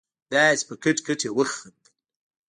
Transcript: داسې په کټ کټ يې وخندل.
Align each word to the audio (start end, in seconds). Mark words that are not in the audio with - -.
داسې 0.31 0.63
په 0.69 0.73
کټ 0.83 0.97
کټ 1.07 1.19
يې 1.27 1.31
وخندل. 1.37 1.85